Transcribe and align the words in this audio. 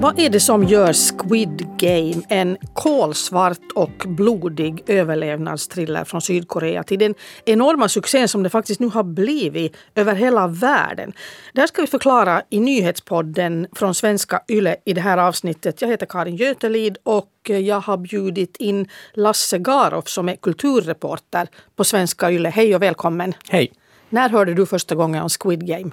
Vad 0.00 0.18
är 0.18 0.30
det 0.30 0.40
som 0.40 0.64
gör 0.64 0.92
Squid 0.92 1.66
Game, 1.78 2.22
en 2.28 2.56
kolsvart 2.74 3.72
och 3.74 4.04
blodig 4.06 4.82
överlevnadstriller 4.86 6.04
från 6.04 6.20
Sydkorea 6.20 6.82
till 6.82 6.98
den 6.98 7.14
enorma 7.44 7.88
succén 7.88 8.28
som 8.28 8.42
det 8.42 8.50
faktiskt 8.50 8.80
nu 8.80 8.86
har 8.86 9.02
blivit 9.02 9.76
över 9.94 10.14
hela 10.14 10.46
världen? 10.46 11.12
Det 11.52 11.60
här 11.60 11.66
ska 11.66 11.82
vi 11.82 11.86
förklara 11.86 12.42
i 12.50 12.60
nyhetspodden 12.60 13.66
från 13.72 13.94
svenska 13.94 14.42
YLE 14.48 14.76
i 14.84 14.92
det 14.92 15.00
här 15.00 15.18
avsnittet. 15.18 15.82
Jag 15.82 15.88
heter 15.88 16.06
Karin 16.06 16.36
Götelid 16.36 16.98
och 17.02 17.30
jag 17.44 17.80
har 17.80 17.96
bjudit 17.96 18.56
in 18.56 18.88
Lasse 19.14 19.58
Garoff 19.58 20.08
som 20.08 20.28
är 20.28 20.36
kulturreporter 20.36 21.48
på 21.76 21.84
svenska 21.84 22.30
YLE. 22.32 22.48
Hej 22.48 22.74
och 22.74 22.82
välkommen! 22.82 23.34
Hej! 23.48 23.72
När 24.08 24.28
hörde 24.28 24.54
du 24.54 24.66
första 24.66 24.94
gången 24.94 25.22
om 25.22 25.28
Squid 25.28 25.66
Game? 25.66 25.90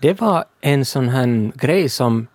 Det 0.00 0.20
var 0.20 0.44
en 0.60 0.84
sån 0.84 1.08
här 1.08 1.52
grej 1.58 1.88
som 1.88 2.26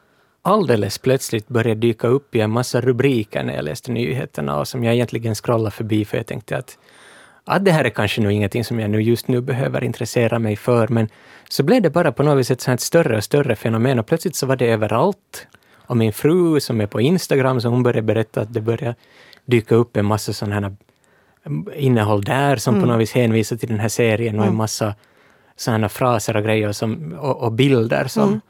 alldeles 0.48 0.98
plötsligt 0.98 1.48
började 1.48 1.80
dyka 1.80 2.08
upp 2.08 2.36
i 2.36 2.42
en 2.42 2.52
massa 2.52 2.82
rubriker 2.82 3.44
när 3.44 3.56
jag 3.56 3.66
läste 3.66 3.92
nyheterna 3.92 4.60
och 4.60 4.68
som 4.68 4.84
jag 4.84 4.94
egentligen 4.94 5.36
scrollade 5.36 5.72
förbi 5.72 6.06
för 6.06 6.18
jag 6.18 6.26
tänkte 6.26 6.58
att, 6.58 6.78
att 7.46 7.66
det 7.66 7.72
här 7.72 7.84
är 7.84 7.90
kanske 7.90 8.22
nog 8.22 8.32
ingenting 8.32 8.64
som 8.64 8.80
jag 8.80 8.90
nu 8.90 9.02
just 9.02 9.28
nu 9.28 9.42
behöver 9.42 9.84
intressera 9.84 10.40
mig 10.40 10.56
för, 10.56 10.88
men 10.88 11.10
så 11.50 11.64
blev 11.64 11.82
det 11.82 11.90
bara 11.90 12.12
på 12.12 12.24
något 12.24 12.40
vis 12.40 12.52
ett 12.52 12.62
sånt 12.62 12.82
större 12.82 13.18
och 13.18 13.24
större 13.24 13.56
fenomen 13.56 14.00
och 14.00 14.06
plötsligt 14.06 14.36
så 14.36 14.46
var 14.46 14.56
det 14.56 14.66
överallt. 14.66 15.48
Och 15.88 15.98
min 15.98 16.14
fru 16.14 16.60
som 16.60 16.82
är 16.82 16.88
på 16.88 17.02
Instagram, 17.02 17.62
så 17.62 17.70
hon 17.70 17.84
började 17.84 18.02
berätta 18.02 18.42
att 18.42 18.54
det 18.54 18.62
började 18.62 18.96
dyka 19.46 19.76
upp 19.76 19.98
en 19.98 20.06
massa 20.06 20.34
sådana 20.34 20.76
innehåll 21.76 22.24
där 22.24 22.56
som 22.56 22.76
mm. 22.76 22.84
på 22.84 22.92
något 22.92 23.02
vis 23.02 23.12
hänvisar 23.12 23.56
till 23.58 23.70
den 23.70 23.80
här 23.80 23.90
serien 23.90 24.36
och 24.36 24.42
en 24.42 24.48
mm. 24.48 24.58
massa 24.58 24.96
sådana 25.56 25.90
fraser 25.90 26.38
och 26.38 26.44
grejer 26.44 26.72
som, 26.72 27.14
och, 27.20 27.44
och 27.44 27.52
bilder 27.52 28.08
som 28.08 28.28
mm. 28.30 28.42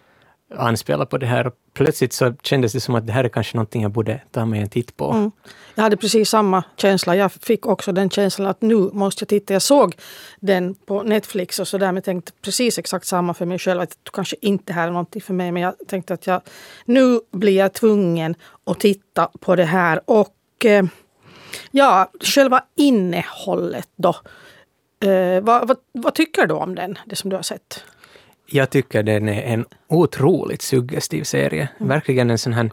anspelar 0.55 1.05
på 1.05 1.17
det 1.17 1.25
här. 1.25 1.51
Plötsligt 1.77 2.13
så 2.13 2.33
kändes 2.43 2.73
det 2.73 2.79
som 2.79 2.95
att 2.95 3.07
det 3.07 3.13
här 3.13 3.23
är 3.23 3.29
kanske 3.29 3.57
någonting 3.57 3.81
jag 3.81 3.91
borde 3.91 4.21
ta 4.31 4.45
mig 4.45 4.61
en 4.61 4.69
titt 4.69 4.97
på. 4.97 5.11
Mm. 5.11 5.31
Jag 5.75 5.83
hade 5.83 5.97
precis 5.97 6.29
samma 6.29 6.63
känsla. 6.77 7.15
Jag 7.15 7.31
fick 7.31 7.65
också 7.65 7.91
den 7.91 8.09
känslan 8.09 8.47
att 8.47 8.61
nu 8.61 8.75
måste 8.75 9.23
jag 9.23 9.29
titta. 9.29 9.53
Jag 9.53 9.61
såg 9.61 9.95
den 10.39 10.75
på 10.75 11.03
Netflix 11.03 11.59
och 11.59 11.67
så 11.67 11.77
där 11.77 11.91
men 11.91 12.03
tänkte 12.03 12.31
precis 12.41 12.77
exakt 12.77 13.07
samma 13.07 13.33
för 13.33 13.45
mig 13.45 13.59
själv. 13.59 13.81
Att 13.81 13.97
kanske 14.13 14.35
inte 14.41 14.73
här 14.73 14.87
är 14.87 14.91
någonting 14.91 15.21
för 15.21 15.33
mig 15.33 15.51
men 15.51 15.63
jag 15.63 15.73
tänkte 15.87 16.13
att 16.13 16.27
jag, 16.27 16.41
nu 16.85 17.19
blir 17.31 17.57
jag 17.57 17.73
tvungen 17.73 18.35
att 18.63 18.79
titta 18.79 19.29
på 19.39 19.55
det 19.55 19.65
här. 19.65 20.01
Och 20.05 20.65
eh, 20.65 20.85
ja, 21.71 22.11
själva 22.21 22.63
innehållet 22.75 23.89
då. 23.95 24.15
Eh, 25.09 25.41
vad, 25.41 25.67
vad, 25.67 25.77
vad, 25.91 26.15
tycker 26.15 26.47
du 26.47 26.53
om 26.53 26.75
den, 26.75 26.97
det 27.05 27.15
som 27.15 27.29
du 27.29 27.35
har 27.35 27.43
sett? 27.43 27.83
Jag 28.49 28.69
tycker 28.69 29.03
den 29.03 29.29
är 29.29 29.41
en 29.41 29.65
otroligt 29.87 30.61
suggestiv 30.61 31.23
serie. 31.23 31.69
Mm. 31.77 31.89
Verkligen 31.89 32.29
en 32.29 32.37
sån 32.37 32.53
här 32.53 32.69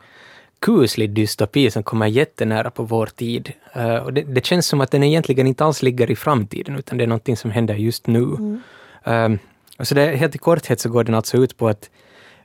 kuslig 0.64 1.10
dystopi 1.10 1.70
som 1.70 1.82
kommer 1.82 2.06
jättenära 2.06 2.70
på 2.70 2.82
vår 2.82 3.06
tid. 3.06 3.52
Uh, 3.76 3.96
och 3.96 4.12
det, 4.12 4.22
det, 4.22 4.46
känns 4.46 4.66
som 4.66 4.80
att 4.80 4.90
den 4.90 5.02
egentligen 5.02 5.46
inte 5.46 5.64
alls 5.64 5.82
ligger 5.82 6.10
i 6.10 6.16
framtiden, 6.16 6.76
utan 6.76 6.98
det 6.98 7.04
är 7.04 7.08
någonting 7.08 7.36
som 7.36 7.50
händer 7.50 7.74
just 7.74 8.06
nu. 8.06 8.22
Mm. 8.22 8.60
Um, 9.04 9.38
och 9.78 9.86
så 9.88 9.94
det, 9.94 10.16
helt 10.16 10.34
i 10.34 10.38
korthet 10.38 10.80
så 10.80 10.88
går 10.88 11.04
den 11.04 11.14
alltså 11.14 11.36
ut 11.36 11.56
på 11.56 11.68
att 11.68 11.90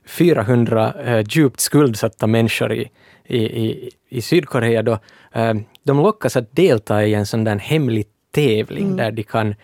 400 0.06 0.94
uh, 1.06 1.20
djupt 1.28 1.60
skuldsatta 1.60 2.26
människor 2.26 2.72
i, 2.72 2.90
i, 3.24 3.38
i, 3.38 3.90
i 4.08 4.22
Sydkorea 4.22 4.82
då, 4.82 4.92
uh, 5.36 5.54
de 5.82 5.96
lockas 5.96 6.36
att 6.36 6.56
delta 6.56 7.04
i 7.04 7.14
en 7.14 7.26
sån 7.26 7.44
där 7.44 7.56
hemlig 7.56 8.06
tävling 8.30 8.84
mm. 8.84 8.96
där 8.96 9.10
de 9.10 9.22
kan 9.22 9.54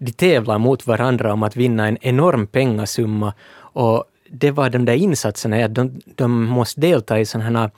de 0.00 0.12
tävlar 0.12 0.58
mot 0.58 0.86
varandra 0.86 1.32
om 1.32 1.42
att 1.42 1.56
vinna 1.56 1.88
en 1.88 1.98
enorm 2.00 2.46
pengasumma. 2.46 3.34
Och 3.72 4.04
det 4.30 4.50
var 4.50 4.70
de 4.70 4.84
där 4.84 4.94
insatserna, 4.94 5.64
att 5.64 5.74
de, 5.74 6.00
de 6.14 6.44
måste 6.44 6.80
delta 6.80 7.20
i 7.20 7.26
sådana 7.26 7.60
här 7.60 7.70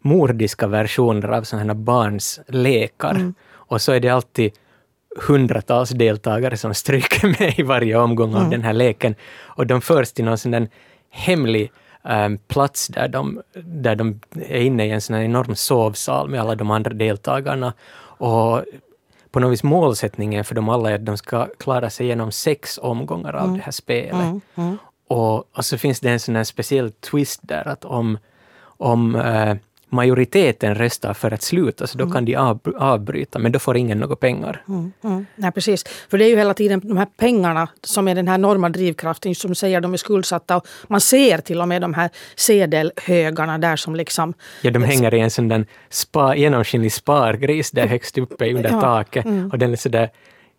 mordiska 0.00 0.66
versioner 0.66 1.28
av 1.28 1.42
sådana 1.42 1.72
här 1.72 1.80
barns 1.80 2.40
lekar. 2.46 3.10
Mm. 3.10 3.34
Och 3.50 3.82
så 3.82 3.92
är 3.92 4.00
det 4.00 4.08
alltid 4.08 4.52
hundratals 5.26 5.90
deltagare 5.90 6.56
som 6.56 6.74
stryker 6.74 7.28
med 7.40 7.58
i 7.58 7.62
varje 7.62 7.96
omgång 7.96 8.30
mm. 8.30 8.42
av 8.42 8.50
den 8.50 8.62
här 8.62 8.72
leken. 8.72 9.14
Och 9.42 9.66
de 9.66 9.80
förs 9.80 10.12
till 10.12 10.24
någon 10.24 10.38
sån 10.38 10.68
hemlig 11.10 11.72
um, 12.02 12.38
plats 12.38 12.88
där 12.88 13.08
de, 13.08 13.42
där 13.64 13.96
de 13.96 14.20
är 14.48 14.60
inne 14.60 14.86
i 14.86 14.90
en 14.90 15.00
sån 15.00 15.16
här 15.16 15.22
enorm 15.22 15.54
sovsal 15.54 16.28
med 16.28 16.40
alla 16.40 16.54
de 16.54 16.70
andra 16.70 16.92
deltagarna. 16.92 17.72
Och 18.18 18.64
på 19.38 19.42
något 19.42 19.52
vis 19.52 19.62
målsättningen 19.62 20.44
för 20.44 20.54
dem 20.54 20.68
alla 20.68 20.90
är 20.90 20.94
att 20.94 21.06
de 21.06 21.16
ska 21.16 21.46
klara 21.58 21.90
sig 21.90 22.06
igenom 22.06 22.32
sex 22.32 22.78
omgångar 22.82 23.32
av 23.32 23.44
mm. 23.44 23.56
det 23.56 23.62
här 23.62 23.72
spelet. 23.72 24.12
Mm. 24.12 24.40
Mm. 24.54 24.78
Och, 25.08 25.56
och, 25.56 25.64
så 25.64 25.78
finns 25.78 26.00
det 26.00 26.10
en 26.10 26.20
sån 26.20 26.44
speciell 26.44 26.92
twist 26.92 27.40
där 27.42 27.68
att 27.68 27.84
om, 27.84 28.18
om 28.62 29.14
äh, 29.14 29.56
majoriteten 29.88 30.74
röstar 30.74 31.14
för 31.14 31.30
att 31.30 31.42
sluta, 31.42 31.86
så 31.86 31.98
då 31.98 32.04
mm. 32.04 32.14
kan 32.14 32.24
de 32.24 32.36
av, 32.36 32.60
avbryta, 32.76 33.38
men 33.38 33.52
då 33.52 33.58
får 33.58 33.76
ingen 33.76 33.98
några 33.98 34.16
pengar. 34.16 34.62
Mm. 34.68 34.92
Mm. 35.04 35.26
Nej, 35.36 35.52
precis. 35.52 35.84
För 36.10 36.18
det 36.18 36.24
är 36.24 36.28
ju 36.28 36.36
hela 36.36 36.54
tiden 36.54 36.80
de 36.84 36.96
här 36.96 37.06
pengarna 37.16 37.68
som 37.82 38.08
är 38.08 38.14
den 38.14 38.28
här 38.28 38.34
enorma 38.34 38.68
drivkraften, 38.68 39.34
som 39.34 39.54
säger 39.54 39.80
de 39.80 39.92
är 39.92 39.96
skuldsatta. 39.96 40.56
Och 40.56 40.66
man 40.88 41.00
ser 41.00 41.38
till 41.38 41.60
och 41.60 41.68
med 41.68 41.82
de 41.82 41.94
här 41.94 42.10
sedelhögarna 42.36 43.58
där 43.58 43.76
som 43.76 43.96
liksom... 43.96 44.34
Ja, 44.62 44.70
de 44.70 44.82
hänger 44.82 45.14
i 45.14 45.20
en 45.20 45.30
sån 45.30 45.48
där 45.48 45.66
spa, 45.90 46.36
genomskinlig 46.36 46.92
spargris 46.92 47.70
där 47.70 47.86
högst 47.86 48.18
uppe 48.18 48.54
under 48.54 48.70
ja. 48.70 48.80
taket. 48.80 49.24
Mm. 49.24 49.50
Och 49.50 49.58
den 49.58 49.72
är 49.72 49.76
sådär 49.76 50.10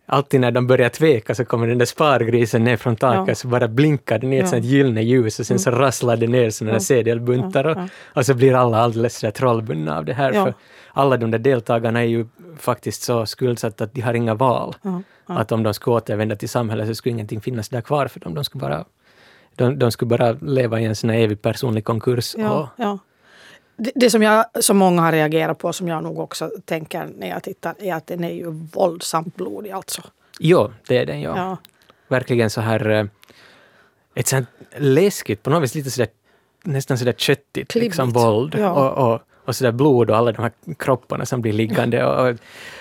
alltid 0.09 0.39
när 0.39 0.51
de 0.51 0.67
börjar 0.67 0.89
tveka 0.89 1.35
så 1.35 1.45
kommer 1.45 1.67
den 1.67 1.77
där 1.77 1.85
spargrisen 1.85 2.63
ner 2.63 2.77
från 2.77 2.95
taket 2.95 3.27
ja. 3.27 3.35
så 3.35 3.47
bara 3.47 3.67
blinkar 3.67 4.19
den 4.19 4.33
i 4.33 4.37
ett 4.37 4.43
ja. 4.43 4.49
sånt 4.49 4.65
gyllene 4.65 5.01
ljus 5.01 5.39
och 5.39 5.45
sen 5.45 5.59
så 5.59 5.69
mm. 5.69 5.81
rasslar 5.81 6.17
det 6.17 6.27
ner 6.27 6.49
sådana 6.49 6.75
ja. 6.75 6.79
sedelbuntar 6.79 7.65
och, 7.65 7.77
och, 8.03 8.25
så 8.25 8.33
blir 8.33 8.53
alla 8.53 8.77
alldeles 8.77 9.17
sådär 9.17 9.31
trollbundna 9.31 9.97
av 9.97 10.05
det 10.05 10.13
här. 10.13 10.33
För 10.33 10.53
alla 10.93 11.17
de 11.17 11.31
där 11.31 11.39
deltagarna 11.39 11.99
är 11.99 12.05
ju 12.05 12.25
faktiskt 12.57 13.01
så 13.01 13.25
skuldsatta 13.25 13.83
att 13.83 13.93
de 13.93 14.01
har 14.01 14.13
inga 14.13 14.33
val. 14.33 14.75
Att 15.25 15.51
om 15.51 15.63
de 15.63 15.73
skulle 15.73 15.95
återvända 15.95 16.35
till 16.35 16.49
samhället 16.49 16.87
så 16.87 16.95
skulle 16.95 17.13
ingenting 17.13 17.41
finnas 17.41 17.69
där 17.69 17.81
kvar 17.81 18.07
för 18.07 18.19
dem. 18.19 18.33
De 18.33 18.43
skulle 18.43 18.61
bara, 18.61 18.85
de, 19.55 19.79
de 19.79 19.91
skulle 19.91 20.09
bara 20.09 20.31
leva 20.31 20.79
i 20.79 20.85
en 20.85 20.95
sån 20.95 21.09
här 21.09 21.17
evig 21.17 21.41
personlig 21.41 21.83
konkurs. 21.83 22.35
och, 22.51 22.67
det, 23.79 23.91
det, 23.95 24.09
som, 24.09 24.21
jag, 24.21 24.45
som 24.59 24.77
många 24.77 25.01
har 25.01 25.11
reagerat 25.11 25.57
på, 25.57 25.73
som 25.73 25.87
jag 25.87 26.03
nog 26.03 26.19
också 26.19 26.51
tänker 26.65 27.09
när 27.17 27.29
jag 27.29 27.43
tittar, 27.43 27.75
är 27.79 27.93
att 27.93 28.07
den 28.07 28.23
är 28.23 28.33
ju 28.33 28.51
våldsamt 28.73 29.35
blodig 29.35 29.71
alltså. 29.71 30.01
Jo, 30.39 30.71
det 30.87 30.97
är 30.97 31.05
den 31.05 31.21
ja. 31.21 31.37
ja. 31.37 31.57
Verkligen 32.07 32.49
så 32.49 32.61
här 32.61 32.89
eh, 32.89 33.05
ett 34.15 34.27
sånt 34.27 34.49
läskigt, 34.77 35.43
på 35.43 35.49
något 35.49 35.63
vis 35.63 35.75
lite 35.75 35.91
sådär 35.91 36.09
nästan 36.63 36.97
sådär 36.97 37.13
köttigt 37.13 37.75
liksom 37.75 38.09
våld. 38.09 38.55
Ja. 38.59 38.71
Och, 38.71 39.13
och, 39.13 39.21
och 39.45 39.55
sådär 39.55 39.71
blod 39.71 40.09
och 40.09 40.17
alla 40.17 40.31
de 40.31 40.41
här 40.41 40.51
kropparna 40.77 41.25
som 41.25 41.41
blir 41.41 41.53
liggande. 41.53 42.05
Och, 42.05 42.35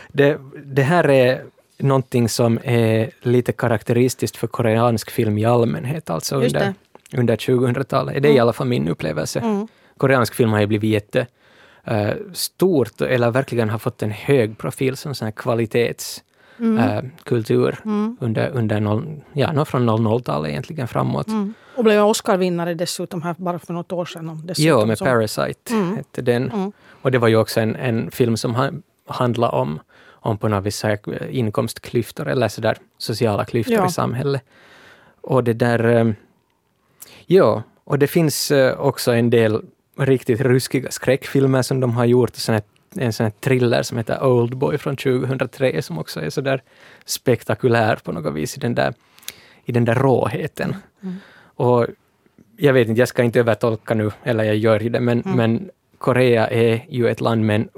det, 0.09 0.39
det 0.65 0.83
här 0.83 1.11
är 1.11 1.45
någonting 1.79 2.29
som 2.29 2.59
är 2.65 3.11
lite 3.21 3.53
karaktäristiskt 3.53 4.37
för 4.37 4.47
koreansk 4.47 5.11
film 5.11 5.39
i 5.39 5.45
allmänhet, 5.45 6.11
alltså 6.11 6.37
under, 6.37 6.75
under 7.17 7.37
2000-talet. 7.37 8.15
Det 8.15 8.19
är 8.19 8.31
mm. 8.31 8.37
i 8.37 8.41
alla 8.41 8.53
fall 8.53 8.67
min 8.67 8.89
upplevelse. 8.89 9.41
Mm 9.41 9.69
koreansk 9.99 10.35
film 10.35 10.53
har 10.53 10.61
ju 10.61 10.67
blivit 10.67 10.91
jätte 10.91 11.27
uh, 11.91 12.13
stort, 12.33 13.01
eller 13.01 13.31
verkligen 13.31 13.71
har 13.71 13.79
fått 13.79 14.03
en 14.03 14.11
hög 14.11 14.59
profil 14.59 14.97
som 14.97 15.15
sån 15.15 15.33
kvalitetskultur 15.33 16.25
mm. 16.59 16.79
uh, 16.79 16.85
mm. 17.85 18.17
under, 18.21 18.49
under 18.49 18.81
noll, 18.81 19.21
ja, 19.33 19.65
från 19.65 19.91
00-talet 19.91 20.51
egentligen 20.51 20.89
framåt. 20.89 21.29
Mm. 21.29 21.55
Och 21.77 21.85
blev 21.85 22.05
Oscar-vinnare 22.05 22.75
dessutom 22.75 23.23
här 23.23 23.35
bara 23.39 23.59
för 23.59 23.73
något 23.73 23.93
år 23.93 24.05
sedan. 24.05 24.53
Ja, 24.57 24.85
med 24.85 24.99
Parasite 24.99 25.75
mm. 25.75 25.97
hette 25.97 26.23
den. 26.23 26.51
Mm. 26.51 26.73
Och 27.03 27.11
det 27.11 27.19
var 27.19 27.29
ju 27.29 27.37
också 27.37 27.61
en, 27.61 27.77
en 27.77 28.11
film 28.11 28.37
som 28.37 28.55
ha, 28.55 28.71
handlade 29.07 29.57
om, 29.57 29.81
om 30.09 30.39
på 30.39 30.49
något 30.49 30.65
vis 30.65 30.85
inkomstklyftor 31.31 32.29
eller 32.29 32.49
så 32.49 32.61
där, 32.61 32.77
sociala 32.99 33.45
klyftor 33.45 33.75
ja. 33.75 33.87
i 33.87 33.91
samhället. 33.91 34.43
Och 35.21 35.44
det 35.44 35.53
där... 35.53 35.85
Um, 35.85 36.15
ja, 37.27 37.62
och 37.85 37.99
det 37.99 38.06
finns 38.06 38.51
uh, 38.51 38.73
också 38.73 39.12
en 39.12 39.31
del 39.31 39.62
riktigt 40.05 40.41
ruskiga 40.41 40.91
skräckfilmer 40.91 41.62
som 41.62 41.81
de 41.81 41.93
har 41.93 42.05
gjort. 42.05 42.37
Sån 42.37 42.61
en 42.97 43.12
sån 43.12 43.25
här 43.25 43.33
thriller 43.41 43.83
som 43.83 43.99
heter 43.99 44.23
Oldboy 44.23 44.79
från 44.79 44.97
2003 44.97 45.83
som 45.83 45.99
också 45.99 46.21
är 46.21 46.31
så 46.31 46.41
där 46.41 46.62
spektakulär 47.05 47.97
på 47.97 48.12
något 48.12 48.35
vis 48.35 48.56
i 48.56 48.61
den 48.61 48.75
där, 48.75 48.95
i 49.65 49.73
den 49.73 49.85
där 49.85 49.95
råheten. 49.95 50.77
Mm. 51.03 51.15
Och 51.41 51.87
jag 52.56 52.73
vet 52.73 52.89
inte, 52.89 53.00
jag 53.00 53.09
ska 53.09 53.23
inte 53.23 53.41
övertolka 53.41 53.95
nu, 53.95 54.11
eller 54.23 54.45
jag 54.45 54.56
gör 54.56 54.79
det, 54.79 55.00
men, 55.00 55.23
mm. 55.23 55.37
men 55.37 55.71
Korea 55.99 56.49
är 56.49 56.87
ju 56.89 57.09
ett 57.09 57.21
land 57.21 57.44
med 57.44 57.56
en 57.56 57.69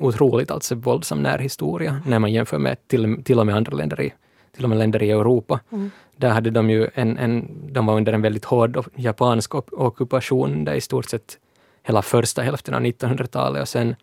otroligt 0.00 0.50
alltså 0.50 0.74
våldsam 0.74 1.22
närhistoria 1.22 2.00
när 2.06 2.18
man 2.18 2.32
jämför 2.32 2.58
med 2.58 2.88
till, 2.88 3.22
till 3.24 3.38
och 3.38 3.46
med 3.46 3.56
andra 3.56 3.76
länder 3.76 4.00
i, 4.00 4.12
till 4.54 4.64
och 4.64 4.68
med 4.68 4.78
länder 4.78 5.02
i 5.02 5.10
Europa. 5.10 5.60
Mm. 5.72 5.90
Där 6.16 6.30
hade 6.30 6.50
de 6.50 6.70
ju 6.70 6.88
en, 6.94 7.18
en, 7.18 7.48
de 7.72 7.86
var 7.86 7.96
under 7.96 8.12
en 8.12 8.22
väldigt 8.22 8.44
hård 8.44 8.84
japansk 8.94 9.54
ockupation 9.54 10.64
där 10.64 10.74
i 10.74 10.80
stort 10.80 11.10
sett 11.10 11.38
hela 11.82 12.02
första 12.02 12.42
hälften 12.42 12.74
av 12.74 12.80
1900-talet 12.80 13.62
och 13.62 13.68
sen 13.68 13.96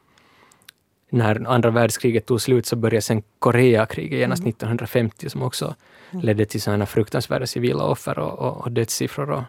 när 1.10 1.48
andra 1.48 1.70
världskriget 1.70 2.26
tog 2.26 2.42
slut 2.42 2.66
så 2.66 2.76
började 2.76 3.02
sen 3.02 3.24
Koreakriget 3.40 4.20
genast 4.20 4.40
mm. 4.40 4.50
1950 4.50 5.30
som 5.30 5.42
också 5.42 5.76
mm. 6.12 6.26
ledde 6.26 6.46
till 6.46 6.62
sådana 6.62 6.86
fruktansvärda 6.86 7.48
civila 7.48 7.84
offer 7.84 8.20
och, 8.20 8.40
och, 8.40 8.62
och 8.62 8.72
dödssiffror 8.72 9.32
och 9.32 9.44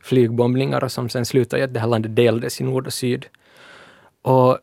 flygbombningar 0.00 0.84
och 0.84 0.92
som 0.92 1.08
sen 1.08 1.26
slutade 1.26 1.60
i 1.60 1.64
att 1.64 1.74
det 1.74 1.80
här 1.80 1.86
landet 1.86 2.16
delades 2.16 2.60
i 2.60 2.64
nord 2.64 2.86
och 2.86 2.92
syd. 2.92 3.26
Och 4.22 4.58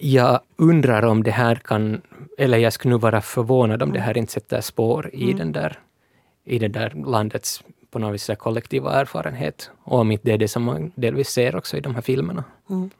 jag 0.00 0.40
undrar 0.56 1.04
om 1.04 1.22
det 1.22 1.30
här 1.30 1.54
kan, 1.54 2.02
eller 2.38 2.58
jag 2.58 2.72
skulle 2.72 2.94
nu 2.94 2.98
vara 2.98 3.20
förvånad 3.20 3.82
om 3.82 3.92
det 3.92 4.00
här 4.00 4.18
inte 4.18 4.32
sätter 4.32 4.60
spår 4.60 5.10
i, 5.12 5.24
mm. 5.24 5.38
den 5.38 5.52
där, 5.52 5.78
i 6.44 6.58
det 6.58 6.68
där 6.68 6.92
landets 7.06 7.62
på 7.94 7.98
något 7.98 8.14
vis 8.14 8.30
kollektiva 8.38 8.92
erfarenhet. 8.92 9.70
Och 9.84 9.98
om 9.98 10.10
inte 10.10 10.24
det 10.26 10.32
är 10.32 10.38
det 10.38 10.48
som 10.48 10.62
man 10.62 10.92
delvis 10.94 11.28
ser 11.28 11.56
också 11.56 11.76
i 11.76 11.80
de 11.80 11.94
här 11.94 12.02
filmerna. 12.02 12.44
Mm. 12.70 12.90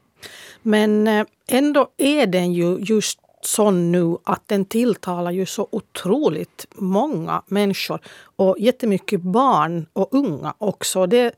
Men 0.63 1.09
eh, 1.09 1.27
ändå 1.49 1.89
är 1.97 2.27
den 2.27 2.53
ju 2.53 2.79
just 2.81 3.19
sån 3.43 3.93
nu 3.93 4.17
att 4.25 4.49
den 4.49 4.65
tilltalar 4.65 5.31
ju 5.31 5.47
så 5.47 5.69
otroligt 5.73 6.67
många 6.75 7.43
människor 7.47 8.01
och 8.37 8.57
jättemycket 8.59 9.21
barn 9.21 9.87
och 9.93 10.09
unga 10.15 10.55
också. 10.59 11.07
Det 11.07 11.35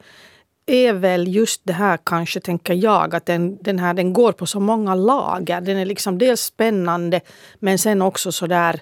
är 0.67 0.93
väl 0.93 1.35
just 1.35 1.61
det 1.65 1.73
här 1.73 1.99
kanske, 2.05 2.41
tänker 2.41 2.75
jag, 2.75 3.15
att 3.15 3.27
den, 3.27 3.59
den 3.63 3.79
här 3.79 3.95
den 3.95 4.13
går 4.13 4.33
på 4.33 4.47
så 4.47 4.61
många 4.61 4.95
lager. 4.95 5.61
Den 5.61 5.77
är 5.77 5.85
liksom 5.85 6.19
dels 6.19 6.41
spännande 6.41 7.21
men 7.59 7.79
sen 7.79 8.03
också 8.03 8.33
så 8.33 8.47
där 8.47 8.81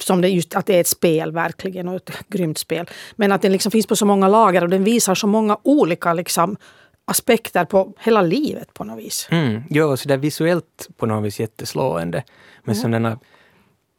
som 0.00 0.20
det 0.20 0.28
just 0.28 0.56
att 0.56 0.66
det 0.66 0.76
är 0.76 0.80
ett 0.80 0.86
spel 0.86 1.32
verkligen 1.32 1.88
och 1.88 1.96
ett 1.96 2.28
grymt 2.28 2.58
spel. 2.58 2.90
Men 3.16 3.32
att 3.32 3.42
den 3.42 3.52
liksom 3.52 3.72
finns 3.72 3.86
på 3.86 3.96
så 3.96 4.06
många 4.06 4.28
lager 4.28 4.62
och 4.62 4.68
den 4.68 4.84
visar 4.84 5.14
så 5.14 5.26
många 5.26 5.58
olika 5.62 6.12
liksom 6.12 6.56
aspekter 7.04 7.64
på 7.64 7.92
hela 7.98 8.22
livet 8.22 8.74
på 8.74 8.84
något 8.84 8.98
vis. 8.98 9.28
Mm, 9.30 9.62
ja, 9.70 9.96
så 9.96 10.08
det 10.08 10.14
är 10.14 10.18
visuellt 10.18 10.88
på 10.96 11.06
något 11.06 11.24
vis 11.24 11.40
jätteslående. 11.40 12.24
Med 12.64 12.74
mm. 12.76 12.82
sådana 12.82 13.18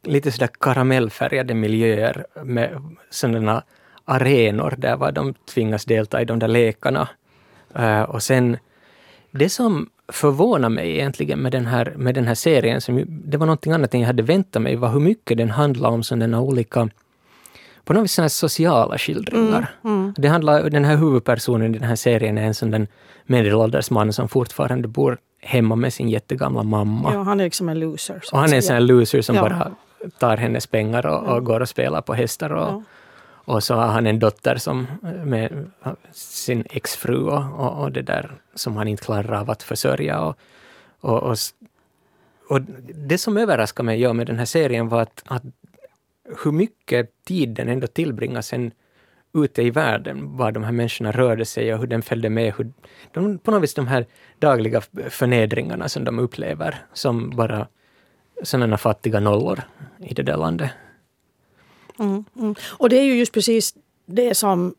lite 0.04 0.32
sådär 0.32 0.50
karamellfärgade 0.60 1.54
miljöer 1.54 2.26
med 2.44 2.96
sådana 3.10 3.64
arenor 4.06 4.76
där 4.78 4.96
var 4.96 5.12
de 5.12 5.34
tvingas 5.34 5.86
delta 5.86 6.22
i 6.22 6.26
de 6.26 6.40
där 6.40 6.48
lekarna. 6.48 7.10
Uh, 7.80 8.02
och 8.02 8.24
sen 8.24 8.58
det 9.32 9.50
som 9.50 9.90
förvånar 10.14 10.70
mig 10.70 10.92
egentligen 10.92 11.40
med 11.40 11.52
den 11.52 11.66
här, 11.66 11.94
med 11.98 12.16
den 12.16 12.28
här 12.28 12.36
serien, 12.36 12.82
som, 12.82 13.06
det 13.08 13.38
var 13.38 13.46
någonting 13.46 13.72
annat 13.72 13.94
än 13.94 14.00
jag 14.00 14.08
hade 14.08 14.24
väntat 14.24 14.62
mig, 14.62 14.76
var 14.76 14.90
hur 14.90 15.00
mycket 15.00 15.38
den 15.38 15.50
handlar 15.50 15.90
om 15.90 16.04
sådana 16.04 16.42
olika 16.42 16.90
på 17.84 17.94
något 17.94 18.04
vis 18.04 18.34
sociala 18.34 18.98
skildringar. 18.98 19.76
Mm, 19.84 19.98
mm. 19.98 20.14
Det 20.18 20.28
handlar, 20.28 20.70
den 20.70 20.86
här 20.86 20.96
huvudpersonen 20.96 21.76
i 21.76 21.80
den 21.80 21.88
här 21.88 21.96
serien 21.96 22.38
är 22.38 22.44
en 22.44 22.54
sån 22.54 22.88
medelålders 23.26 23.92
man 23.92 24.14
som 24.14 24.30
fortfarande 24.30 24.88
bor 24.88 25.18
hemma 25.42 25.76
med 25.76 25.94
sin 25.94 26.10
jättegamla 26.10 26.64
mamma. 26.64 27.14
Ja, 27.14 27.24
han 27.24 27.40
är 27.40 27.44
liksom 27.44 27.70
en 27.70 27.80
loser. 27.80 28.22
Och 28.32 28.40
han 28.40 28.52
är 28.52 28.56
en 28.56 28.64
sån 28.64 28.74
här 28.74 28.82
loser 28.82 29.22
som 29.22 29.36
ja. 29.36 29.42
bara 29.42 29.72
tar 30.20 30.38
hennes 30.38 30.68
pengar 30.68 31.06
och, 31.06 31.24
och, 31.24 31.46
går 31.46 31.60
och 31.60 31.70
spelar 31.70 32.02
på 32.02 32.14
hästar. 32.14 32.50
Och, 32.50 32.68
ja 32.68 32.84
och 33.46 33.64
så 33.64 33.76
har 33.76 33.88
han 33.88 34.08
en 34.08 34.20
dotter 34.20 34.56
som, 34.56 34.88
med 35.26 35.72
sin 36.12 36.66
exfru 36.70 37.18
och, 37.18 37.60
och, 37.60 37.82
och, 37.84 37.92
det 37.92 38.02
där 38.02 38.32
som 38.56 38.78
han 38.78 38.88
inte 38.88 39.04
klarar 39.04 39.34
av 39.34 39.50
att 39.50 39.64
försörja. 39.64 40.22
Och, 40.22 40.38
och, 41.00 41.24
och, 41.24 41.38
och 42.50 42.62
det 42.96 43.18
som 43.18 43.38
överraskade 43.38 43.86
mig 43.86 44.14
med 44.14 44.28
den 44.28 44.38
här 44.38 44.46
serien 44.46 44.90
var 44.90 45.02
att, 45.02 45.24
att 45.26 45.44
hur 46.44 46.52
mycket 46.52 47.24
tid 47.26 47.50
den 47.50 47.70
ändå 47.70 47.88
tillbringar 47.88 48.42
sen 48.42 48.72
ute 49.34 49.62
i 49.62 49.70
världen, 49.70 50.38
var 50.38 50.52
de 50.52 50.64
här 50.64 50.72
människorna 50.72 51.12
rörde 51.12 51.46
sig 51.46 51.74
och 51.74 51.80
hur 51.80 51.88
den 51.88 52.02
följde 52.02 52.30
med. 52.30 52.54
Hur 52.58 52.74
de, 53.12 53.38
på 53.38 53.52
något 53.52 53.64
vis 53.64 53.74
de 53.74 53.88
här 53.88 54.06
dagliga 54.40 54.82
förnedringarna 55.10 55.90
som 55.90 56.04
de 56.04 56.20
upplever 56.20 56.86
som 56.94 57.30
bara 57.30 57.68
sådana 58.44 58.78
fattiga 58.78 59.20
nollor 59.20 59.62
i 60.00 60.14
det 60.14 60.24
där 60.24 60.38
landet. 60.38 60.72
Mm, 62.00 62.26
mm. 62.36 62.56
Och 62.70 62.90
det 62.90 63.00
är 63.00 63.04
ju 63.04 63.16
just 63.16 63.34
precis 63.34 63.76
det 64.06 64.36
som 64.36 64.76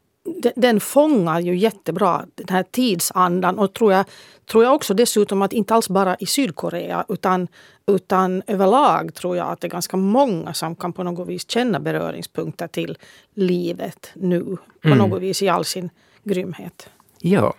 den 0.56 0.80
fångar 0.80 1.40
ju 1.40 1.56
jättebra 1.56 2.24
den 2.34 2.46
här 2.48 2.62
tidsandan 2.62 3.58
och 3.58 3.72
tror 3.72 3.92
jag, 3.92 4.04
tror 4.46 4.64
jag 4.64 4.74
också 4.74 4.94
dessutom 4.94 5.42
att 5.42 5.52
inte 5.52 5.74
alls 5.74 5.88
bara 5.88 6.16
i 6.16 6.26
Sydkorea 6.26 7.04
utan, 7.08 7.48
utan 7.86 8.42
överlag 8.46 9.14
tror 9.14 9.36
jag 9.36 9.48
att 9.48 9.60
det 9.60 9.66
är 9.66 9.70
ganska 9.70 9.96
många 9.96 10.54
som 10.54 10.76
kan 10.76 10.92
på 10.92 11.02
något 11.02 11.28
vis 11.28 11.50
känna 11.50 11.80
beröringspunkter 11.80 12.66
till 12.66 12.98
livet 13.34 14.10
nu 14.14 14.56
på 14.82 14.88
mm. 14.88 14.98
något 14.98 15.22
vis 15.22 15.42
i 15.42 15.48
all 15.48 15.64
sin 15.64 15.90
grymhet. 16.22 16.88
Ja, 17.18 17.54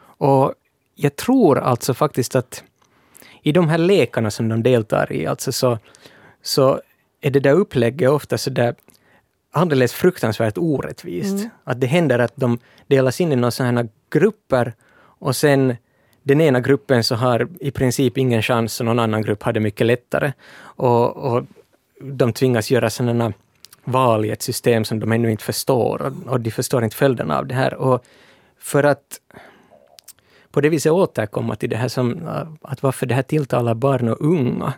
och 0.00 0.54
jag 0.94 1.16
tror 1.16 1.58
alltså 1.58 1.94
faktiskt 1.94 2.36
att 2.36 2.62
i 3.42 3.52
de 3.52 3.68
här 3.68 3.78
lekarna 3.78 4.30
som 4.30 4.48
de 4.48 4.62
deltar 4.62 5.12
i, 5.12 5.26
alltså 5.26 5.52
så, 5.52 5.78
så 6.42 6.80
är 7.20 7.30
det 7.30 7.40
där 7.40 7.52
upplägget 7.52 8.10
ofta 8.10 8.38
så 8.38 8.50
där 8.50 8.74
alldeles 9.50 9.92
fruktansvärt 9.92 10.58
orättvist. 10.58 11.38
Mm. 11.38 11.50
Att 11.64 11.80
det 11.80 11.86
händer 11.86 12.18
att 12.18 12.32
de 12.36 12.58
delas 12.86 13.20
in 13.20 13.32
i 13.32 13.36
några 13.36 13.50
sådana 13.50 13.88
grupper 14.10 14.74
och 15.00 15.36
sen 15.36 15.76
den 16.22 16.40
ena 16.40 16.60
gruppen 16.60 17.04
så 17.04 17.14
har 17.14 17.48
i 17.60 17.70
princip 17.70 18.18
ingen 18.18 18.42
chans 18.42 18.80
och 18.80 18.86
någon 18.86 18.98
annan 18.98 19.22
grupp 19.22 19.42
har 19.42 19.52
det 19.52 19.60
mycket 19.60 19.86
lättare. 19.86 20.32
Och, 20.60 21.16
och 21.16 21.44
de 22.00 22.32
tvingas 22.32 22.70
göra 22.70 22.90
sådana 22.90 23.32
val 23.84 24.24
i 24.24 24.30
ett 24.30 24.42
system 24.42 24.84
som 24.84 25.00
de 25.00 25.12
ännu 25.12 25.30
inte 25.30 25.44
förstår 25.44 26.02
och, 26.02 26.32
och 26.32 26.40
de 26.40 26.50
förstår 26.50 26.84
inte 26.84 26.96
följderna 26.96 27.38
av 27.38 27.46
det 27.46 27.54
här. 27.54 27.74
Och 27.74 28.04
för 28.58 28.84
att 28.84 29.20
på 30.50 30.60
det 30.60 30.68
viset 30.68 30.92
återkomma 30.92 31.56
till 31.56 31.70
det 31.70 31.76
här 31.76 31.88
som 31.88 32.28
att 32.62 32.82
varför 32.82 33.06
det 33.06 33.14
här 33.14 33.22
tilltalar 33.22 33.74
barn 33.74 34.08
och 34.08 34.20
unga. 34.20 34.72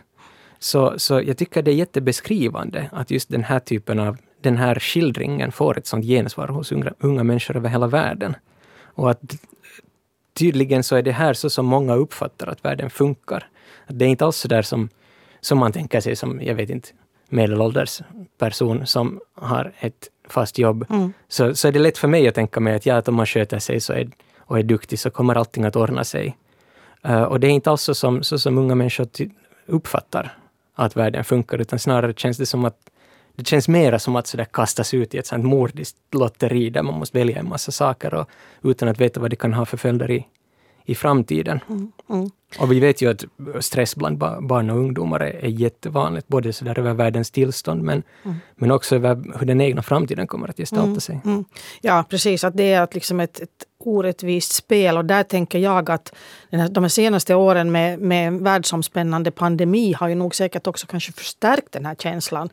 Så, 0.59 0.99
så 0.99 1.21
jag 1.21 1.37
tycker 1.37 1.61
det 1.61 1.71
är 1.71 1.75
jättebeskrivande 1.75 2.89
att 2.91 3.11
just 3.11 3.29
den 3.29 3.43
här 3.43 3.59
typen 3.59 3.99
av 3.99 4.17
den 4.43 4.57
här 4.57 4.75
skildringen 4.79 5.51
får 5.51 5.77
ett 5.77 5.87
sånt 5.87 6.05
gensvar 6.05 6.47
hos 6.47 6.71
unga, 6.71 6.93
unga 6.99 7.23
människor 7.23 7.55
över 7.57 7.69
hela 7.69 7.87
världen. 7.87 8.35
Och 8.81 9.11
att 9.11 9.21
tydligen 10.33 10.83
så 10.83 10.95
är 10.95 11.01
det 11.01 11.11
här 11.11 11.33
så 11.33 11.49
som 11.49 11.65
många 11.65 11.95
uppfattar 11.95 12.47
att 12.47 12.65
världen 12.65 12.89
funkar. 12.89 13.47
Att 13.87 13.99
det 13.99 14.05
är 14.05 14.09
inte 14.09 14.25
alls 14.25 14.37
så 14.37 14.47
där 14.47 14.61
som, 14.61 14.89
som 15.41 15.57
man 15.57 15.71
tänker 15.71 16.01
sig 16.01 16.15
som, 16.15 16.41
jag 16.41 16.55
vet 16.55 16.69
inte, 16.69 16.89
medelålders 17.29 18.01
person 18.37 18.85
som 18.85 19.19
har 19.35 19.73
ett 19.79 20.07
fast 20.29 20.57
jobb. 20.57 20.85
Mm. 20.89 21.13
Så, 21.27 21.55
så 21.55 21.67
är 21.67 21.71
det 21.71 21.79
lätt 21.79 21.97
för 21.97 22.07
mig 22.07 22.27
att 22.27 22.35
tänka 22.35 22.59
mig 22.59 22.75
att, 22.75 22.85
ja, 22.85 22.95
att 22.95 23.07
om 23.07 23.15
man 23.15 23.25
sköter 23.25 23.59
sig 23.59 23.79
så 23.79 23.93
är, 23.93 24.09
och 24.37 24.59
är 24.59 24.63
duktig 24.63 24.99
så 24.99 25.09
kommer 25.09 25.35
allting 25.35 25.63
att 25.63 25.75
ordna 25.75 26.03
sig. 26.03 26.37
Uh, 27.05 27.23
och 27.23 27.39
det 27.39 27.47
är 27.47 27.51
inte 27.51 27.71
alls 27.71 27.81
så 27.81 27.95
som, 27.95 28.23
så 28.23 28.39
som 28.39 28.57
unga 28.57 28.75
människor 28.75 29.07
uppfattar 29.65 30.37
att 30.75 30.95
världen 30.95 31.23
funkar, 31.23 31.57
utan 31.57 31.79
snarare 31.79 32.13
känns 32.13 32.37
det 32.37 32.45
som 32.45 32.65
att 32.65 32.90
det 33.35 33.47
känns 33.47 33.67
mera 33.67 33.99
som 33.99 34.15
att 34.15 34.27
sådär 34.27 34.45
kastas 34.45 34.93
ut 34.93 35.15
i 35.15 35.17
ett 35.17 35.27
sånt 35.27 35.45
mordiskt 35.45 35.97
lotteri 36.11 36.69
där 36.69 36.83
man 36.83 36.99
måste 36.99 37.17
välja 37.17 37.39
en 37.39 37.49
massa 37.49 37.71
saker 37.71 38.13
och, 38.13 38.29
utan 38.63 38.89
att 38.89 39.01
veta 39.01 39.19
vad 39.19 39.29
det 39.29 39.35
kan 39.35 39.53
ha 39.53 39.65
för 39.65 39.77
följder 39.77 40.11
i, 40.11 40.27
i 40.85 40.95
framtiden. 40.95 41.59
Mm, 41.69 41.91
mm. 42.09 42.29
Och 42.59 42.71
vi 42.71 42.79
vet 42.79 43.01
ju 43.01 43.11
att 43.11 43.23
stress 43.59 43.95
bland 43.95 44.17
barn 44.17 44.69
och 44.69 44.77
ungdomar 44.77 45.19
är, 45.19 45.45
är 45.45 45.49
jättevanligt, 45.49 46.27
både 46.27 46.53
så 46.53 46.65
där 46.65 46.79
över 46.79 46.93
världens 46.93 47.31
tillstånd 47.31 47.83
men, 47.83 48.03
mm. 48.23 48.37
men 48.55 48.71
också 48.71 48.95
över 48.95 49.39
hur 49.39 49.45
den 49.45 49.61
egna 49.61 49.81
framtiden 49.81 50.27
kommer 50.27 50.47
att 50.47 50.57
gestalta 50.57 50.85
mm, 50.85 50.99
sig. 50.99 51.21
Mm. 51.25 51.45
Ja, 51.81 52.05
precis. 52.09 52.43
Att 52.43 52.57
det 52.57 52.73
är 52.73 52.87
liksom 52.91 53.19
ett, 53.19 53.39
ett 53.39 53.65
orättvist 53.87 54.53
spel 54.53 54.97
och 54.97 55.05
där 55.05 55.23
tänker 55.23 55.59
jag 55.59 55.91
att 55.91 56.13
de 56.69 56.89
senaste 56.89 57.35
åren 57.35 57.71
med, 57.71 57.99
med 57.99 58.33
världsomspännande 58.33 59.31
pandemi 59.31 59.93
har 59.93 60.07
ju 60.07 60.15
nog 60.15 60.35
säkert 60.35 60.67
också 60.67 60.87
kanske 60.87 61.11
förstärkt 61.11 61.71
den 61.71 61.85
här 61.85 61.95
känslan 61.95 62.49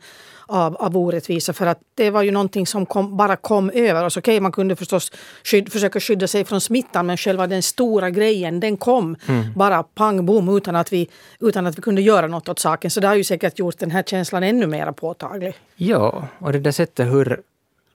av, 0.49 0.75
av 0.75 0.97
orättvisa. 0.97 1.53
För 1.53 1.65
att 1.65 1.79
det 1.95 2.09
var 2.09 2.23
ju 2.23 2.31
någonting 2.31 2.67
som 2.67 2.85
kom, 2.85 3.17
bara 3.17 3.35
kom 3.35 3.69
över 3.73 4.05
oss. 4.05 4.17
Okej, 4.17 4.39
man 4.39 4.51
kunde 4.51 4.75
förstås 4.75 5.11
skydd, 5.43 5.71
försöka 5.71 5.99
skydda 5.99 6.27
sig 6.27 6.45
från 6.45 6.61
smittan 6.61 7.05
men 7.05 7.17
själva 7.17 7.47
den 7.47 7.63
stora 7.63 8.09
grejen 8.09 8.59
den 8.59 8.77
kom 8.77 9.15
mm. 9.27 9.53
bara 9.55 9.83
pang 9.83 10.25
bom 10.25 10.57
utan 10.57 10.75
att, 10.75 10.93
vi, 10.93 11.09
utan 11.39 11.67
att 11.67 11.77
vi 11.77 11.81
kunde 11.81 12.01
göra 12.01 12.27
något 12.27 12.49
åt 12.49 12.59
saken. 12.59 12.91
Så 12.91 12.99
det 12.99 13.07
har 13.07 13.15
ju 13.15 13.23
säkert 13.23 13.59
gjort 13.59 13.79
den 13.79 13.91
här 13.91 14.03
känslan 14.03 14.43
ännu 14.43 14.67
mer 14.67 14.91
påtaglig. 14.91 15.53
Ja, 15.75 16.27
och 16.39 16.51
det 16.51 16.59
där 16.59 16.71
sättet 16.71 17.07
hur 17.07 17.41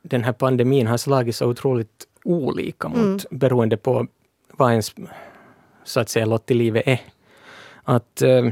den 0.02 0.24
här 0.24 0.32
pandemin 0.32 0.86
har 0.86 0.96
slagit 0.96 1.36
så 1.36 1.46
otroligt 1.46 2.06
olika 2.24 2.88
mot, 2.88 2.98
mm. 2.98 3.18
beroende 3.30 3.76
på 3.76 4.06
vad 4.52 4.70
ens 4.70 4.94
så 5.84 6.00
att 6.00 6.08
säga 6.08 6.26
lott 6.26 6.50
i 6.50 6.54
livet 6.54 6.82
är. 6.86 7.00
Att, 7.84 8.22
eh, 8.22 8.46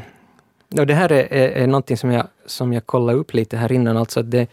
och 0.78 0.86
det 0.86 0.94
här 0.94 1.12
är, 1.12 1.32
är, 1.32 1.48
är 1.48 1.66
någonting 1.66 1.96
som 1.96 2.10
jag, 2.10 2.26
som 2.46 2.72
jag 2.72 2.86
kollade 2.86 3.18
upp 3.18 3.34
lite 3.34 3.56
här 3.56 3.72
innan, 3.72 3.96
alltså 3.96 4.20
att 4.20 4.30
det 4.30 4.48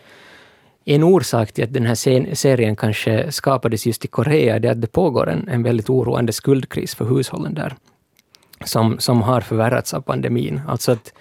en 0.85 1.03
orsak 1.03 1.51
till 1.51 1.63
att 1.63 1.73
den 1.73 1.85
här 1.85 2.35
serien 2.35 2.75
kanske 2.75 3.31
skapades 3.31 3.85
just 3.85 4.05
i 4.05 4.07
Korea, 4.07 4.59
det 4.59 4.67
är 4.67 4.71
att 4.71 4.81
det 4.81 4.91
pågår 4.91 5.29
en, 5.29 5.47
en 5.47 5.63
väldigt 5.63 5.89
oroande 5.89 6.33
skuldkris 6.33 6.95
för 6.95 7.05
hushållen 7.05 7.53
där, 7.53 7.75
som, 8.65 8.99
som 8.99 9.21
har 9.21 9.41
förvärrats 9.41 9.93
av 9.93 10.01
pandemin. 10.01 10.61
Alltså 10.67 10.91
att 10.91 11.13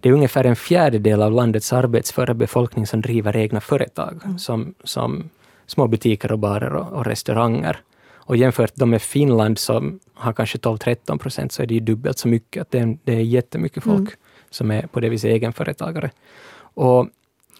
det 0.00 0.08
är 0.08 0.12
ungefär 0.12 0.44
en 0.44 0.56
fjärdedel 0.56 1.22
av 1.22 1.32
landets 1.32 1.72
arbetsföra 1.72 2.34
befolkning 2.34 2.86
som 2.86 3.00
driver 3.00 3.36
egna 3.36 3.60
företag, 3.60 4.20
mm. 4.24 4.38
som, 4.38 4.74
som 4.84 5.30
små 5.66 5.86
butiker 5.86 6.32
och 6.32 6.38
barer 6.38 6.74
och, 6.74 6.92
och 6.92 7.06
restauranger. 7.06 7.80
Och 8.14 8.36
jämfört 8.36 8.76
med 8.76 9.02
Finland 9.02 9.58
som 9.58 10.00
har 10.14 10.32
kanske 10.32 10.58
12-13 10.58 11.18
procent 11.18 11.52
så 11.52 11.62
är 11.62 11.66
det 11.66 11.74
ju 11.74 11.80
dubbelt 11.80 12.18
så 12.18 12.28
mycket. 12.28 12.60
Att 12.60 12.70
det, 12.70 12.78
är, 12.78 12.98
det 13.04 13.12
är 13.12 13.20
jättemycket 13.20 13.82
folk 13.82 13.98
mm. 13.98 14.12
som 14.50 14.70
är 14.70 14.86
på 14.86 15.00
det 15.00 15.08
viset 15.08 15.30
egenföretagare. 15.30 16.10
Och, 16.58 17.08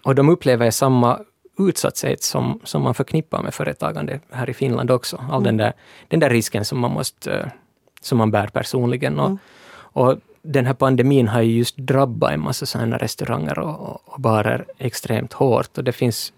och 0.02 0.14
de 0.14 0.28
upplever 0.28 0.70
samma 0.70 1.20
utsatthet 1.58 2.22
som, 2.22 2.60
som 2.64 2.82
man 2.82 2.94
förknippar 2.94 3.42
med 3.42 3.54
företagande 3.54 4.20
här 4.30 4.50
i 4.50 4.54
Finland 4.54 4.90
också. 4.90 5.16
All 5.16 5.42
mm. 5.42 5.42
den, 5.42 5.56
där, 5.56 5.72
den 6.08 6.20
där 6.20 6.30
risken 6.30 6.64
som 6.64 6.78
man, 6.78 6.90
måste, 6.90 7.52
som 8.00 8.18
man 8.18 8.30
bär 8.30 8.46
personligen. 8.46 9.20
Och, 9.20 9.26
mm. 9.26 9.38
och 9.74 10.18
den 10.42 10.66
här 10.66 10.74
pandemin 10.74 11.28
har 11.28 11.42
ju 11.42 11.58
just 11.58 11.76
drabbat 11.76 12.32
en 12.32 12.40
massa 12.40 12.66
sådana 12.66 12.98
restauranger 12.98 13.58
och, 13.58 14.08
och 14.08 14.20
barer 14.20 14.64
extremt 14.78 15.32
hårt. 15.32 15.78
Och 15.78 15.84
det 15.84 15.92
finns 15.92 16.32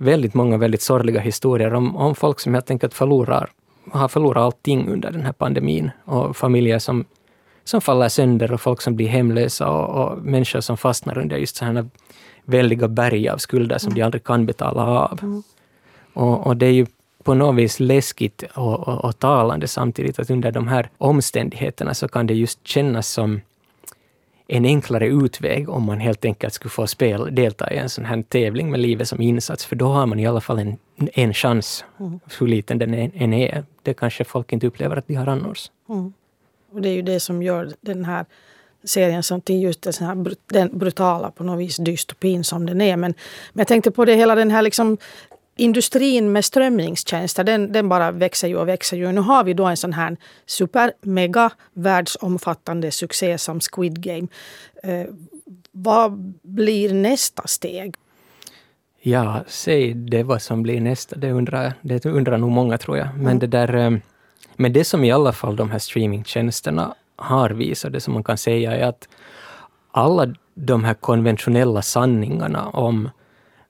väldigt 0.00 0.34
många 0.34 0.56
väldigt 0.56 0.82
sorgliga 0.82 1.20
historier 1.20 1.74
om, 1.74 1.96
om 1.96 2.14
folk 2.14 2.40
som 2.40 2.54
helt 2.54 2.70
enkelt 2.70 2.94
förlorar, 2.94 3.50
har 3.90 4.08
förlorat 4.08 4.42
allting 4.42 4.88
under 4.88 5.10
den 5.10 5.22
här 5.22 5.32
pandemin. 5.32 5.90
Och 6.04 6.36
familjer 6.36 6.78
som, 6.78 7.04
som 7.64 7.80
faller 7.80 8.08
sönder 8.08 8.52
och 8.52 8.60
folk 8.60 8.80
som 8.80 8.96
blir 8.96 9.08
hemlösa 9.08 9.68
och, 9.68 10.04
och 10.04 10.18
människor 10.18 10.60
som 10.60 10.76
fastnar 10.76 11.18
under 11.18 11.36
just 11.36 11.56
sådana 11.56 11.88
väldiga 12.44 12.88
berg 12.88 13.28
av 13.28 13.38
skulder 13.38 13.78
som 13.78 13.94
de 13.94 14.02
aldrig 14.02 14.24
kan 14.24 14.46
betala 14.46 14.86
av. 14.86 15.18
Mm. 15.22 15.42
Och, 16.12 16.46
och, 16.46 16.56
det 16.56 16.66
är 16.66 16.72
ju 16.72 16.86
på 17.24 17.34
något 17.34 17.56
vis 17.56 17.80
läskigt 17.80 18.44
och, 18.54 18.88
och, 18.88 19.04
och 19.04 19.18
talande 19.18 19.68
samtidigt 19.68 20.18
att 20.18 20.30
under 20.30 20.52
de 20.52 20.68
här 20.68 20.90
omständigheterna 20.98 21.94
så 21.94 22.08
kan 22.08 22.26
det 22.26 22.34
just 22.34 22.66
kännas 22.66 23.08
som 23.08 23.40
en 24.52 24.64
enklare 24.64 25.06
utväg 25.06 25.68
om 25.68 25.82
man 25.82 26.00
helt 26.00 26.24
enkelt 26.24 26.54
skulle 26.54 26.70
få 26.70 26.86
spel, 26.86 27.34
delta 27.34 27.72
i 27.72 27.76
en 27.76 27.88
sån 27.88 28.04
här 28.04 28.22
tävling 28.22 28.70
med 28.70 28.80
livet 28.80 29.08
som 29.08 29.20
insats, 29.20 29.64
för 29.64 29.76
då 29.76 29.86
har 29.86 30.06
man 30.06 30.20
i 30.20 30.26
alla 30.26 30.40
fall 30.40 30.58
en, 30.58 30.76
en 30.96 31.34
chans, 31.34 31.84
mm. 32.00 32.20
hur 32.38 32.46
liten 32.46 32.78
den 32.78 32.94
än 32.94 33.32
är. 33.32 33.64
Det 33.82 33.94
kanske 33.94 34.24
folk 34.24 34.52
inte 34.52 34.66
upplever 34.66 34.96
att 34.96 35.08
de 35.08 35.14
har 35.14 35.26
annars. 35.26 35.70
Mm. 35.88 36.12
Och 36.72 36.82
det 36.82 36.88
är 36.88 36.92
ju 36.92 37.02
det 37.02 37.20
som 37.20 37.42
gör 37.42 37.72
den 37.80 38.04
här 38.04 38.24
serien 38.84 39.22
som 39.22 39.40
till 39.40 39.62
just 39.62 39.82
den, 39.82 39.92
här, 40.00 40.34
den 40.46 40.78
brutala 40.78 41.30
på 41.30 41.44
något 41.44 41.60
vis 41.60 41.76
dystopin 41.76 42.44
som 42.44 42.66
den 42.66 42.80
är. 42.80 42.96
Men, 42.96 43.14
men 43.52 43.60
jag 43.60 43.68
tänkte 43.68 43.90
på 43.90 44.04
det 44.04 44.14
hela 44.14 44.34
den 44.34 44.50
här 44.50 44.62
liksom 44.62 44.98
industrin 45.60 46.32
med 46.32 46.44
strömningstjänster 46.44 47.44
den, 47.44 47.72
den 47.72 47.88
bara 47.88 48.10
växer 48.10 48.48
ju 48.48 48.56
och 48.56 48.68
växer 48.68 48.96
ju. 48.96 49.12
Nu 49.12 49.20
har 49.20 49.44
vi 49.44 49.54
då 49.54 49.66
en 49.66 49.76
sån 49.76 49.92
här 49.92 50.16
super 50.46 50.92
mega 51.00 51.50
världsomfattande 51.72 52.90
succé 52.90 53.38
som 53.38 53.60
Squid 53.60 54.02
Game. 54.02 54.28
Eh, 54.82 55.06
vad 55.72 56.34
blir 56.42 56.94
nästa 56.94 57.46
steg? 57.46 57.94
Ja, 59.02 59.44
säg 59.46 59.94
det 59.94 60.22
vad 60.22 60.42
som 60.42 60.62
blir 60.62 60.80
nästa. 60.80 61.16
Det 61.16 61.32
undrar, 61.32 61.74
det 61.80 62.06
undrar 62.06 62.38
nog 62.38 62.50
många 62.50 62.78
tror 62.78 62.98
jag. 62.98 63.08
Men, 63.14 63.26
mm. 63.26 63.38
det 63.38 63.46
där, 63.46 63.74
eh, 63.74 63.90
men 64.56 64.72
det 64.72 64.84
som 64.84 65.04
i 65.04 65.12
alla 65.12 65.32
fall 65.32 65.56
de 65.56 65.70
här 65.70 65.78
streamingtjänsterna 65.78 66.94
har 67.16 67.50
visat, 67.50 67.92
det 67.92 68.00
som 68.00 68.14
man 68.14 68.24
kan 68.24 68.38
säga 68.38 68.72
är 68.72 68.86
att 68.88 69.08
alla 69.90 70.34
de 70.54 70.84
här 70.84 70.94
konventionella 70.94 71.82
sanningarna 71.82 72.68
om 72.68 73.10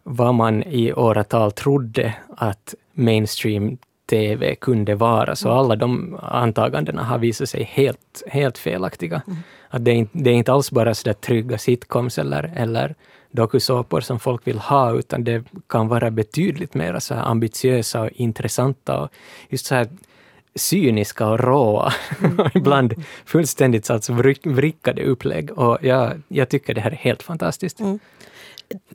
vad 0.03 0.35
man 0.35 0.63
i 0.63 0.93
åratal 0.93 1.53
trodde 1.53 2.15
att 2.37 2.75
mainstream 2.93 3.79
TV 4.11 4.55
kunde 4.55 4.95
vara, 4.95 5.37
så 5.37 5.51
alla 5.51 5.77
de 5.77 6.19
antagandena 6.23 7.05
har 7.05 7.19
visat 7.19 7.49
sig 7.49 7.63
helt, 7.63 8.23
helt 8.27 8.59
felaktiga. 8.59 9.23
Mm. 9.27 9.39
Att 9.69 9.85
det, 9.85 9.91
är 9.91 9.95
inte, 9.95 10.19
det 10.19 10.31
är 10.31 10.35
inte 10.35 10.53
alls 10.53 10.71
bara 10.71 10.95
så 10.95 11.13
trygga 11.13 11.59
sitcoms 11.59 12.19
eller, 12.19 12.53
eller 12.57 12.95
dokusåpor 13.31 14.01
som 14.01 14.19
folk 14.21 14.47
vill 14.47 14.59
ha, 14.59 14.93
utan 14.93 15.25
det 15.25 15.45
kan 15.69 15.89
vara 15.89 16.11
betydligt 16.11 16.75
mer 16.75 16.99
så 16.99 17.15
ambitiösa 17.15 18.03
och 18.03 18.11
intressanta 18.11 19.01
och 19.01 19.09
just 19.49 19.67
så 19.67 19.75
här 19.75 19.89
cyniska 20.55 21.29
och 21.29 21.41
råa, 21.41 21.93
mm. 22.21 22.51
ibland 22.55 22.95
fullständigt 23.25 23.91
alltså 23.91 24.13
vrickade 24.45 25.03
upplägg. 25.03 25.59
Och 25.59 25.79
jag, 25.83 26.23
jag 26.29 26.49
tycker 26.49 26.75
det 26.75 26.81
här 26.81 26.91
är 26.91 26.97
helt 26.97 27.23
fantastiskt. 27.23 27.81
Mm 27.81 27.99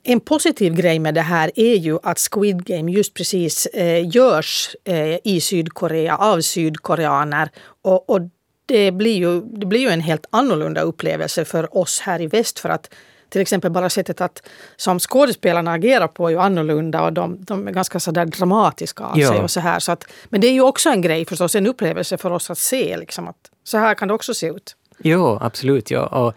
en 0.02 0.20
positiv 0.20 0.74
grej 0.74 0.98
med 0.98 1.14
det 1.14 1.20
här 1.20 1.50
är 1.54 1.74
ju 1.74 1.98
att 2.02 2.18
Squid 2.18 2.64
Game 2.64 2.92
just 2.92 3.14
precis 3.14 3.66
eh, 3.66 4.08
görs 4.08 4.76
eh, 4.84 5.18
i 5.24 5.40
Sydkorea 5.40 6.16
av 6.16 6.40
sydkoreaner. 6.40 7.50
Och, 7.82 8.10
och, 8.10 8.20
det, 8.66 8.92
blir 8.92 9.16
ju, 9.16 9.40
det 9.40 9.66
blir 9.66 9.80
ju 9.80 9.88
en 9.88 10.00
helt 10.00 10.26
annorlunda 10.30 10.80
upplevelse 10.80 11.44
för 11.44 11.76
oss 11.76 12.00
här 12.00 12.20
i 12.20 12.26
väst. 12.26 12.58
För 12.58 12.68
att 12.68 12.90
till 13.28 13.40
exempel 13.40 13.70
bara 13.70 13.90
sättet 13.90 14.20
att 14.20 14.48
som 14.76 14.98
skådespelarna 14.98 15.72
agerar 15.72 16.08
på 16.08 16.26
är 16.26 16.30
ju 16.30 16.38
annorlunda 16.38 17.02
och 17.02 17.12
de, 17.12 17.44
de 17.44 17.68
är 17.68 17.72
ganska 17.72 18.00
så 18.00 18.10
där 18.10 18.26
dramatiska 18.26 19.04
av 19.04 19.18
ja. 19.18 19.28
sig. 19.28 19.40
Och 19.40 19.50
så 19.50 19.60
här. 19.60 19.78
Så 19.78 19.92
att, 19.92 20.04
men 20.24 20.40
det 20.40 20.46
är 20.46 20.52
ju 20.52 20.62
också 20.62 20.90
en 20.90 21.02
grej 21.02 21.24
förstås, 21.24 21.54
en 21.54 21.66
upplevelse 21.66 22.16
för 22.16 22.30
oss 22.30 22.50
att 22.50 22.58
se 22.58 22.96
liksom 22.96 23.28
att 23.28 23.50
så 23.64 23.78
här 23.78 23.94
kan 23.94 24.08
det 24.08 24.14
också 24.14 24.34
se 24.34 24.46
ut. 24.46 24.76
Jo, 24.98 25.38
absolut. 25.40 25.90
Ja. 25.90 26.06
Och, 26.06 26.34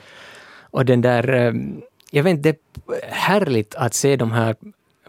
och 0.72 0.86
den 0.86 1.02
där 1.02 1.48
um 1.48 1.82
jag 2.12 2.24
vet 2.24 2.32
inte, 2.32 2.50
det 2.50 2.58
är 2.94 3.12
härligt 3.12 3.76
att 3.76 3.94
se 3.94 4.16
de 4.16 4.32
här 4.32 4.56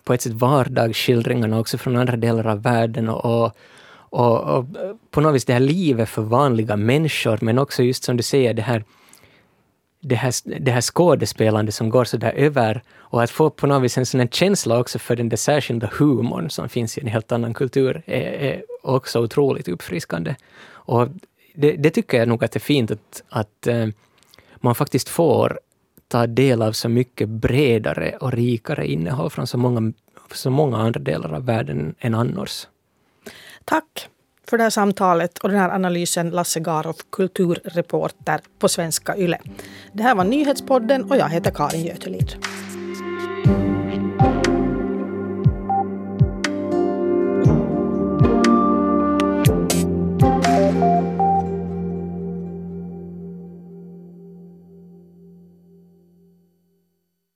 på 0.04 0.14
ett 0.14 0.23
sätt 0.23 0.33
vardagsskildringarna 0.33 1.59
också 1.59 1.78
från 1.78 1.97
andra 1.97 2.16
delar 2.16 2.47
av 2.47 2.62
världen 2.62 3.09
och, 3.09 3.25
och, 3.25 3.52
och, 3.92 4.40
och, 4.40 4.64
på 5.11 5.21
något 5.21 5.35
vis 5.35 5.45
det 5.45 5.52
här 5.52 5.61
livet 5.61 6.09
för 6.09 6.23
vanliga 6.23 6.76
människor, 6.76 7.38
men 7.40 7.59
också 7.59 7.83
just 7.83 8.04
som 8.04 8.16
du 8.16 8.23
säger, 8.23 8.54
det 8.54 8.62
här 8.62 8.85
det 10.02 10.14
här, 10.14 10.61
det 10.61 10.71
här 10.71 10.80
skådespelande 10.80 11.73
som 11.73 11.90
går 11.90 12.04
så 12.04 12.16
där 12.16 12.33
över 12.33 12.83
och 12.99 13.23
att 13.23 13.30
få 13.30 13.50
på 13.50 13.66
något 13.66 13.83
vis 13.83 13.99
en 13.99 14.07
sån 14.07 14.28
känsla 14.28 14.78
också 14.78 14.99
för 14.99 15.16
den 15.16 15.28
där 15.28 15.37
särskilda 15.37 15.90
humorn 15.99 16.50
som 16.50 16.69
finns 16.69 16.99
i 16.99 17.00
en 17.00 17.07
helt 17.07 17.33
annan 17.33 17.54
kultur 17.54 18.02
är, 18.07 18.21
är 18.21 18.62
också 18.83 19.21
otroligt 19.21 19.69
uppfriskande. 19.69 20.35
Och 20.71 21.09
det, 21.54 21.73
det, 21.73 21.90
tycker 21.90 22.19
jag 22.19 22.28
nog 22.28 22.45
att 22.45 22.52
det 22.52 22.57
är 22.57 22.61
fint 22.61 22.90
att, 22.90 23.23
att 23.28 23.66
eh, 23.66 23.87
man 24.57 24.75
faktiskt 24.75 25.09
får 25.09 25.61
ta 26.11 26.26
del 26.26 26.62
av 26.62 26.73
så 26.73 26.88
mycket 26.88 27.29
bredare 27.29 28.17
och 28.21 28.33
rikare 28.33 28.87
innehåll 28.87 29.31
från 29.31 29.47
så 29.47 29.59
många, 29.59 29.93
så 30.33 30.50
många 30.50 30.76
andra 30.76 31.00
delar 31.00 31.33
av 31.33 31.45
världen 31.45 31.95
än 31.99 32.14
annars. 32.14 32.67
Tack 33.64 34.09
för 34.50 34.57
det 34.57 34.62
här 34.62 34.71
samtalet 34.71 35.38
och 35.38 35.49
den 35.49 35.59
här 35.59 35.71
analysen 35.71 36.31
Lasse 36.31 36.61
Garoff, 36.61 36.97
kulturreporter 37.11 38.40
på 38.59 38.69
Svenska 38.69 39.17
Yle. 39.17 39.38
Det 39.93 40.02
här 40.02 40.14
var 40.14 40.25
Nyhetspodden 40.25 41.05
och 41.05 41.17
jag 41.17 41.29
heter 41.29 41.50
Karin 41.50 41.85
Götelid. 41.85 42.47